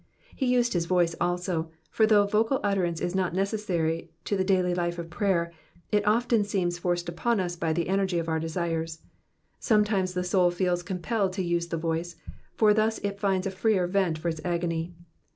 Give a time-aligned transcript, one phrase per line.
[0.35, 4.73] He used his voice also, for though vocal utter ance is not necessary to the
[4.73, 5.53] life of prayer,
[5.91, 9.03] it often seems forced upon us by the energy of our desires.
[9.59, 12.15] Sometimes the soul feels compelled to use the voice,
[12.55, 14.95] for thus it finds a freer vent for its agony.